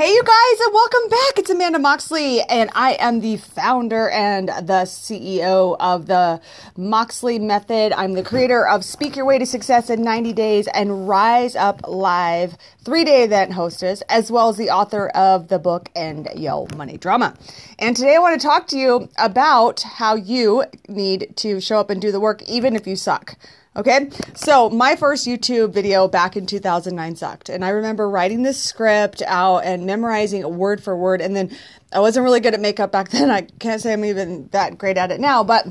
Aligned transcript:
Hey, 0.00 0.14
you 0.14 0.22
guys, 0.22 0.60
and 0.60 0.72
welcome 0.72 1.10
back. 1.10 1.38
It's 1.38 1.50
Amanda 1.50 1.78
Moxley, 1.78 2.40
and 2.40 2.70
I 2.74 2.96
am 3.00 3.20
the 3.20 3.36
founder 3.36 4.08
and 4.08 4.48
the 4.48 4.86
CEO 4.86 5.76
of 5.78 6.06
the 6.06 6.40
Moxley 6.74 7.38
Method. 7.38 7.92
I'm 7.92 8.14
the 8.14 8.22
creator 8.22 8.66
of 8.66 8.82
Speak 8.82 9.14
Your 9.14 9.26
Way 9.26 9.38
to 9.38 9.44
Success 9.44 9.90
in 9.90 10.02
90 10.02 10.32
Days 10.32 10.68
and 10.68 11.06
Rise 11.06 11.54
Up 11.54 11.82
Live 11.86 12.56
three 12.82 13.04
day 13.04 13.24
event 13.24 13.52
hostess, 13.52 14.00
as 14.08 14.30
well 14.30 14.48
as 14.48 14.56
the 14.56 14.70
author 14.70 15.08
of 15.08 15.48
the 15.48 15.58
book 15.58 15.90
End 15.94 16.30
Yo 16.34 16.66
Money 16.74 16.96
Drama. 16.96 17.36
And 17.78 17.94
today 17.94 18.16
I 18.16 18.20
want 18.20 18.40
to 18.40 18.46
talk 18.46 18.68
to 18.68 18.78
you 18.78 19.10
about 19.18 19.82
how 19.82 20.14
you 20.14 20.64
need 20.88 21.36
to 21.36 21.60
show 21.60 21.78
up 21.78 21.90
and 21.90 22.00
do 22.00 22.10
the 22.10 22.20
work 22.20 22.42
even 22.44 22.74
if 22.74 22.86
you 22.86 22.96
suck. 22.96 23.36
Okay, 23.76 24.10
so 24.34 24.68
my 24.68 24.96
first 24.96 25.28
YouTube 25.28 25.72
video 25.72 26.08
back 26.08 26.36
in 26.36 26.44
2009 26.44 27.14
sucked. 27.14 27.48
And 27.48 27.64
I 27.64 27.68
remember 27.68 28.10
writing 28.10 28.42
this 28.42 28.60
script 28.60 29.22
out 29.24 29.58
and 29.58 29.86
memorizing 29.86 30.40
it 30.40 30.50
word 30.50 30.82
for 30.82 30.96
word. 30.96 31.20
And 31.20 31.36
then 31.36 31.56
I 31.92 32.00
wasn't 32.00 32.24
really 32.24 32.40
good 32.40 32.54
at 32.54 32.60
makeup 32.60 32.90
back 32.90 33.08
then. 33.10 33.30
I 33.30 33.42
can't 33.42 33.80
say 33.80 33.92
I'm 33.92 34.04
even 34.04 34.48
that 34.48 34.76
great 34.76 34.96
at 34.98 35.12
it 35.12 35.20
now, 35.20 35.44
but 35.44 35.66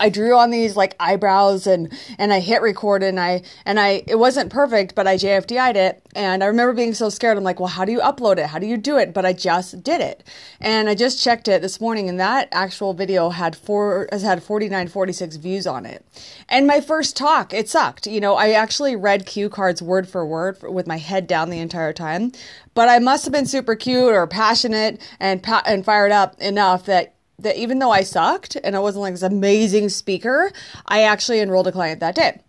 I 0.00 0.08
drew 0.08 0.36
on 0.36 0.50
these 0.50 0.76
like 0.76 0.96
eyebrows 1.00 1.66
and 1.66 1.92
and 2.18 2.32
I 2.32 2.40
hit 2.40 2.62
record 2.62 3.02
and 3.02 3.18
I 3.20 3.42
and 3.64 3.78
I 3.78 4.02
it 4.06 4.18
wasn't 4.18 4.50
perfect 4.50 4.94
but 4.94 5.06
I 5.06 5.16
JFDI'd 5.16 5.76
it. 5.76 6.00
And 6.16 6.44
I 6.44 6.46
remember 6.46 6.72
being 6.72 6.94
so 6.94 7.08
scared. 7.08 7.36
I'm 7.36 7.44
like 7.44 7.60
well 7.60 7.68
how 7.68 7.84
do 7.84 7.92
you 7.92 8.00
upload 8.00 8.38
it? 8.38 8.46
How 8.46 8.58
do 8.58 8.66
you 8.66 8.76
do 8.76 8.96
it? 8.96 9.12
But 9.12 9.26
I 9.26 9.32
just 9.32 9.82
did 9.82 10.00
it. 10.00 10.24
And 10.60 10.88
I 10.88 10.94
just 10.94 11.22
checked 11.22 11.48
it 11.48 11.62
this 11.62 11.80
morning 11.80 12.08
and 12.08 12.18
that 12.20 12.48
actual 12.52 12.94
video 12.94 13.30
had 13.30 13.56
four 13.56 14.08
has 14.10 14.22
had 14.22 14.42
49 14.42 14.88
46 14.88 15.36
views 15.36 15.66
on 15.66 15.86
it. 15.86 16.04
And 16.48 16.66
my 16.66 16.80
first 16.80 17.16
talk 17.16 17.52
it 17.52 17.68
sucked. 17.68 18.06
You 18.06 18.20
know 18.20 18.34
I 18.34 18.50
actually 18.50 18.96
read 18.96 19.26
cue 19.26 19.48
cards 19.48 19.82
word 19.82 20.08
for 20.08 20.26
word 20.26 20.58
with 20.62 20.86
my 20.86 20.98
head 20.98 21.26
down 21.26 21.50
the 21.50 21.58
entire 21.58 21.92
time. 21.92 22.32
But 22.74 22.88
I 22.88 22.98
must 22.98 23.24
have 23.24 23.32
been 23.32 23.46
super 23.46 23.76
cute 23.76 24.12
or 24.12 24.26
passionate 24.26 25.00
and 25.20 25.42
pa- 25.42 25.62
and 25.66 25.84
fired 25.84 26.12
up 26.12 26.40
enough 26.40 26.86
that 26.86 27.14
that 27.44 27.56
even 27.56 27.78
though 27.78 27.90
I 27.90 28.02
sucked 28.02 28.56
and 28.62 28.74
I 28.74 28.80
wasn't 28.80 29.02
like 29.02 29.14
this 29.14 29.22
amazing 29.22 29.88
speaker, 29.88 30.52
I 30.86 31.02
actually 31.02 31.40
enrolled 31.40 31.68
a 31.68 31.72
client 31.72 32.00
that 32.00 32.14
day. 32.14 32.40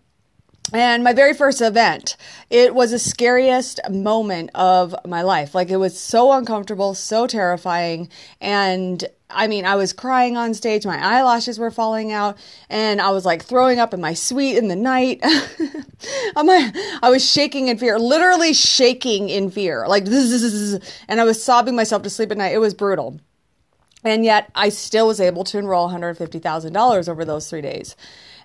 And 0.72 1.04
my 1.04 1.12
very 1.12 1.32
first 1.32 1.60
event, 1.60 2.16
it 2.50 2.74
was 2.74 2.90
the 2.90 2.98
scariest 2.98 3.78
moment 3.88 4.50
of 4.54 4.96
my 5.06 5.22
life. 5.22 5.54
Like 5.54 5.70
it 5.70 5.76
was 5.76 5.98
so 5.98 6.32
uncomfortable, 6.32 6.94
so 6.94 7.26
terrifying. 7.28 8.08
And 8.40 9.04
I 9.30 9.46
mean, 9.46 9.64
I 9.64 9.76
was 9.76 9.92
crying 9.92 10.36
on 10.36 10.54
stage, 10.54 10.86
my 10.86 10.98
eyelashes 10.98 11.58
were 11.58 11.70
falling 11.70 12.12
out, 12.12 12.36
and 12.68 13.00
I 13.00 13.10
was 13.10 13.24
like 13.24 13.44
throwing 13.44 13.78
up 13.78 13.92
in 13.92 14.00
my 14.00 14.14
suite 14.14 14.56
in 14.56 14.68
the 14.68 14.76
night. 14.76 15.20
I 16.36 17.10
was 17.10 17.28
shaking 17.28 17.68
in 17.68 17.78
fear, 17.78 17.98
literally 17.98 18.52
shaking 18.52 19.28
in 19.28 19.50
fear, 19.50 19.86
like 19.88 20.04
this, 20.04 20.80
and 21.08 21.20
I 21.20 21.24
was 21.24 21.42
sobbing 21.42 21.74
myself 21.74 22.02
to 22.04 22.10
sleep 22.10 22.30
at 22.30 22.38
night. 22.38 22.54
It 22.54 22.58
was 22.58 22.74
brutal. 22.74 23.20
And 24.04 24.24
yet 24.24 24.50
I 24.54 24.68
still 24.68 25.06
was 25.06 25.20
able 25.20 25.44
to 25.44 25.58
enroll 25.58 25.88
$150,000 25.88 27.08
over 27.08 27.24
those 27.24 27.50
three 27.50 27.62
days. 27.62 27.96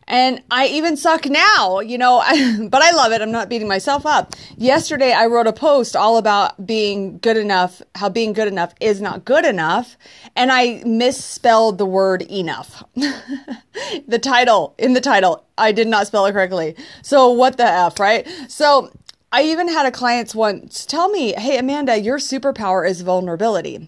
And 0.08 0.42
I 0.50 0.68
even 0.68 0.98
suck 0.98 1.26
now, 1.26 1.80
you 1.80 1.98
know, 1.98 2.18
but 2.70 2.82
I 2.82 2.92
love 2.92 3.12
it. 3.12 3.22
I'm 3.22 3.32
not 3.32 3.50
beating 3.50 3.68
myself 3.68 4.06
up. 4.06 4.34
Yesterday, 4.58 5.14
I 5.14 5.28
wrote 5.28 5.48
a 5.48 5.54
post 5.54 5.96
all 5.96 6.18
about 6.18 6.66
being 6.66 7.20
good 7.20 7.38
enough, 7.38 7.82
how 7.96 8.10
being 8.10 8.34
good 8.34 8.48
enough 8.48 8.74
is 8.80 9.02
not 9.02 9.26
good 9.26 9.46
enough. 9.46 9.98
And 10.36 10.52
I 10.52 10.84
misspelled 10.86 11.78
the 11.78 11.86
word 11.86 12.24
enough. 12.24 12.84
the 12.96 14.20
title, 14.22 14.76
in 14.78 14.94
the 14.94 15.02
title, 15.02 15.46
I 15.58 15.72
did 15.72 15.88
not 15.88 16.08
spell 16.08 16.26
it 16.26 16.34
correctly. 16.34 16.76
So 17.04 17.32
what 17.32 17.58
the 17.58 17.66
F, 17.66 18.00
right? 18.00 18.28
So 18.48 18.92
I 19.32 19.44
even 19.44 19.70
had 19.70 19.86
a 19.86 19.92
client 19.92 20.36
once 20.36 20.86
tell 20.86 21.10
me, 21.10 21.34
Hey, 21.34 21.58
Amanda, 21.58 21.98
your 21.98 22.18
superpower 22.18 22.88
is 22.88 23.02
vulnerability. 23.02 23.88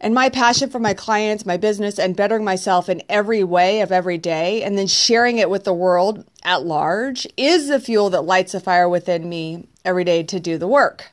And 0.00 0.14
my 0.14 0.28
passion 0.28 0.68
for 0.68 0.78
my 0.78 0.94
clients, 0.94 1.46
my 1.46 1.56
business, 1.56 1.98
and 1.98 2.14
bettering 2.14 2.44
myself 2.44 2.88
in 2.88 3.02
every 3.08 3.42
way 3.42 3.80
of 3.80 3.90
every 3.90 4.18
day, 4.18 4.62
and 4.62 4.76
then 4.76 4.86
sharing 4.86 5.38
it 5.38 5.48
with 5.48 5.64
the 5.64 5.72
world 5.72 6.24
at 6.42 6.64
large 6.66 7.26
is 7.36 7.68
the 7.68 7.80
fuel 7.80 8.10
that 8.10 8.22
lights 8.22 8.54
a 8.54 8.60
fire 8.60 8.88
within 8.88 9.28
me 9.28 9.66
every 9.84 10.04
day 10.04 10.22
to 10.22 10.38
do 10.38 10.58
the 10.58 10.68
work 10.68 11.12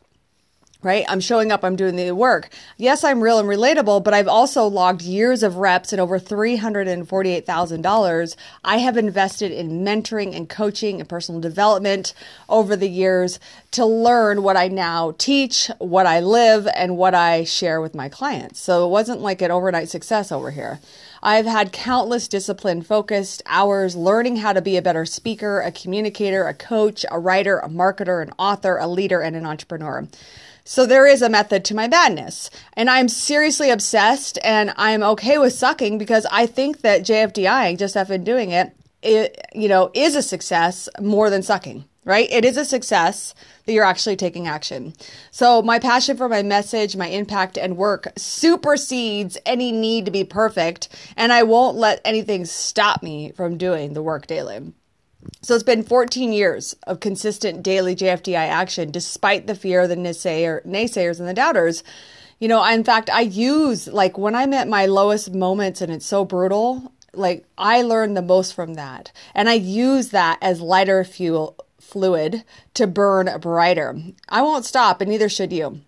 right? 0.83 1.05
I'm 1.07 1.19
showing 1.19 1.51
up, 1.51 1.63
I'm 1.63 1.75
doing 1.75 1.95
the 1.95 2.11
work. 2.11 2.49
Yes, 2.77 3.03
I'm 3.03 3.21
real 3.21 3.39
and 3.39 3.47
relatable, 3.47 4.03
but 4.03 4.13
I've 4.13 4.27
also 4.27 4.65
logged 4.65 5.01
years 5.01 5.43
of 5.43 5.57
reps 5.57 5.91
and 5.91 6.01
over 6.01 6.19
$348,000 6.19 8.35
I 8.63 8.77
have 8.77 8.97
invested 8.97 9.51
in 9.51 9.83
mentoring 9.83 10.35
and 10.35 10.49
coaching 10.49 10.99
and 10.99 11.09
personal 11.09 11.41
development 11.41 12.13
over 12.49 12.75
the 12.75 12.89
years 12.89 13.39
to 13.71 13.85
learn 13.85 14.43
what 14.43 14.57
I 14.57 14.67
now 14.67 15.15
teach, 15.17 15.71
what 15.79 16.05
I 16.05 16.19
live, 16.19 16.67
and 16.75 16.97
what 16.97 17.15
I 17.15 17.43
share 17.43 17.81
with 17.81 17.95
my 17.95 18.09
clients. 18.09 18.59
So 18.59 18.85
it 18.85 18.89
wasn't 18.89 19.21
like 19.21 19.41
an 19.41 19.51
overnight 19.51 19.89
success 19.89 20.31
over 20.31 20.51
here. 20.51 20.79
I've 21.25 21.45
had 21.45 21.71
countless 21.71 22.27
discipline 22.27 22.81
focused 22.81 23.41
hours 23.45 23.95
learning 23.95 24.37
how 24.37 24.51
to 24.51 24.61
be 24.61 24.75
a 24.75 24.81
better 24.81 25.05
speaker, 25.05 25.61
a 25.61 25.71
communicator, 25.71 26.47
a 26.47 26.53
coach, 26.53 27.05
a 27.09 27.17
writer, 27.17 27.59
a 27.59 27.69
marketer, 27.69 28.21
an 28.21 28.33
author, 28.37 28.77
a 28.77 28.87
leader, 28.87 29.21
and 29.21 29.35
an 29.35 29.45
entrepreneur. 29.45 30.05
So 30.65 30.85
there 30.85 31.05
is 31.05 31.21
a 31.21 31.29
method 31.29 31.65
to 31.65 31.75
my 31.75 31.87
madness. 31.87 32.49
And 32.73 32.89
I'm 32.89 33.09
seriously 33.09 33.69
obsessed 33.69 34.39
and 34.43 34.73
I'm 34.77 35.03
okay 35.03 35.37
with 35.37 35.53
sucking 35.53 35.97
because 35.97 36.25
I 36.31 36.45
think 36.45 36.81
that 36.81 37.01
JFDI, 37.01 37.77
just 37.77 37.95
effing 37.95 38.23
doing 38.23 38.51
it, 38.51 38.75
it, 39.01 39.45
you 39.53 39.67
know, 39.67 39.91
is 39.93 40.15
a 40.15 40.21
success 40.21 40.87
more 41.01 41.29
than 41.29 41.43
sucking, 41.43 41.83
right? 42.05 42.29
It 42.31 42.45
is 42.45 42.55
a 42.55 42.63
success 42.63 43.35
that 43.65 43.73
you're 43.73 43.83
actually 43.83 44.15
taking 44.15 44.47
action. 44.47 44.93
So 45.31 45.61
my 45.61 45.79
passion 45.79 46.15
for 46.15 46.29
my 46.29 46.41
message, 46.41 46.95
my 46.95 47.07
impact 47.07 47.57
and 47.57 47.75
work 47.75 48.07
supersedes 48.17 49.37
any 49.45 49.73
need 49.73 50.05
to 50.05 50.11
be 50.11 50.23
perfect. 50.23 50.87
And 51.17 51.33
I 51.33 51.43
won't 51.43 51.75
let 51.75 51.99
anything 52.05 52.45
stop 52.45 53.03
me 53.03 53.33
from 53.33 53.57
doing 53.57 53.93
the 53.93 54.03
work 54.03 54.27
daily. 54.27 54.73
So 55.41 55.55
it's 55.55 55.63
been 55.63 55.83
14 55.83 56.33
years 56.33 56.75
of 56.87 56.99
consistent 56.99 57.63
daily 57.63 57.95
JFDI 57.95 58.35
action, 58.35 58.91
despite 58.91 59.47
the 59.47 59.55
fear 59.55 59.81
of 59.81 59.89
the 59.89 59.95
naysayer, 59.95 60.65
naysayers 60.65 61.19
and 61.19 61.27
the 61.27 61.33
doubters. 61.33 61.83
You 62.39 62.47
know, 62.47 62.63
in 62.65 62.83
fact, 62.83 63.09
I 63.09 63.21
use 63.21 63.87
like 63.87 64.17
when 64.17 64.35
I'm 64.35 64.53
at 64.53 64.67
my 64.67 64.85
lowest 64.85 65.33
moments 65.33 65.81
and 65.81 65.91
it's 65.91 66.05
so 66.05 66.25
brutal, 66.25 66.91
like 67.13 67.45
I 67.57 67.81
learn 67.81 68.13
the 68.13 68.21
most 68.21 68.53
from 68.53 68.73
that. 68.75 69.11
And 69.33 69.49
I 69.49 69.53
use 69.53 70.09
that 70.09 70.39
as 70.41 70.61
lighter 70.61 71.03
fuel 71.03 71.57
fluid 71.79 72.43
to 72.73 72.87
burn 72.87 73.29
brighter. 73.39 73.95
I 74.29 74.41
won't 74.41 74.65
stop, 74.65 75.01
and 75.01 75.09
neither 75.09 75.29
should 75.29 75.53
you. 75.53 75.81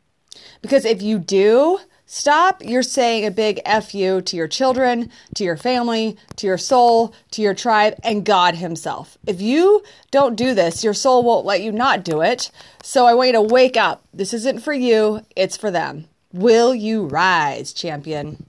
Because 0.62 0.86
if 0.86 1.02
you 1.02 1.18
do, 1.18 1.80
Stop, 2.08 2.64
you're 2.64 2.84
saying 2.84 3.26
a 3.26 3.32
big 3.32 3.60
F 3.66 3.96
you 3.96 4.22
to 4.22 4.38
your 4.38 4.48
children, 4.48 5.10
to 5.34 5.44
your 5.44 5.58
family, 5.58 6.16
to 6.36 6.46
your 6.46 6.58
soul, 6.58 7.16
to 7.32 7.42
your 7.42 7.56
tribe, 7.56 7.96
and 8.04 8.24
God 8.24 8.56
Himself. 8.56 9.18
If 9.26 9.42
you 9.42 9.84
don't 10.12 10.36
do 10.36 10.54
this, 10.54 10.84
your 10.84 10.94
soul 10.94 11.24
won't 11.24 11.48
let 11.48 11.64
you 11.64 11.72
not 11.72 12.06
do 12.06 12.22
it. 12.22 12.52
So 12.84 13.08
I 13.08 13.16
want 13.16 13.28
you 13.30 13.34
to 13.34 13.42
wake 13.42 13.76
up. 13.76 14.04
This 14.14 14.34
isn't 14.34 14.60
for 14.60 14.74
you, 14.74 15.26
it's 15.36 15.58
for 15.58 15.72
them. 15.72 16.08
Will 16.32 16.76
you 16.76 17.06
rise, 17.06 17.74
champion? 17.74 18.46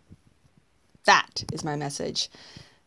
That 1.07 1.45
is 1.51 1.65
my 1.65 1.77
message. 1.77 2.29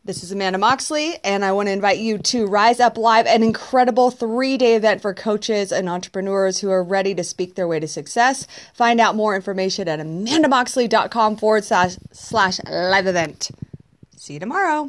This 0.02 0.22
is 0.22 0.32
Amanda 0.32 0.58
Moxley, 0.58 1.18
and 1.22 1.44
I 1.44 1.52
want 1.52 1.68
to 1.68 1.72
invite 1.72 1.98
you 1.98 2.16
to 2.16 2.46
Rise 2.46 2.80
Up 2.80 2.96
Live, 2.96 3.26
an 3.26 3.42
incredible 3.42 4.10
three 4.10 4.56
day 4.56 4.74
event 4.74 5.02
for 5.02 5.12
coaches 5.12 5.70
and 5.70 5.90
entrepreneurs 5.90 6.58
who 6.58 6.70
are 6.70 6.82
ready 6.82 7.14
to 7.14 7.22
speak 7.22 7.54
their 7.54 7.68
way 7.68 7.80
to 7.80 7.86
success. 7.86 8.46
Find 8.72 8.98
out 8.98 9.14
more 9.14 9.36
information 9.36 9.88
at 9.88 10.00
amandamoxley.com 10.00 11.36
forward 11.36 11.64
slash, 11.64 11.98
slash 12.12 12.60
live 12.64 13.06
event. 13.06 13.50
See 14.16 14.32
you 14.32 14.40
tomorrow. 14.40 14.88